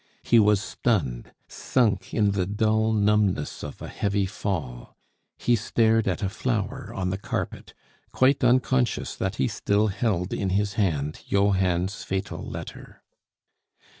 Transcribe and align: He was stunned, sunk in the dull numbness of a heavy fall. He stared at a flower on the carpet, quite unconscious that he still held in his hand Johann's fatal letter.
He 0.23 0.39
was 0.39 0.59
stunned, 0.59 1.31
sunk 1.47 2.11
in 2.11 2.31
the 2.31 2.47
dull 2.47 2.91
numbness 2.91 3.61
of 3.63 3.83
a 3.83 3.87
heavy 3.87 4.25
fall. 4.25 4.97
He 5.37 5.55
stared 5.55 6.07
at 6.07 6.23
a 6.23 6.27
flower 6.29 6.91
on 6.91 7.11
the 7.11 7.19
carpet, 7.19 7.75
quite 8.11 8.43
unconscious 8.43 9.15
that 9.15 9.35
he 9.35 9.47
still 9.47 9.89
held 9.89 10.33
in 10.33 10.49
his 10.49 10.73
hand 10.73 11.21
Johann's 11.27 12.03
fatal 12.03 12.41
letter. 12.43 13.03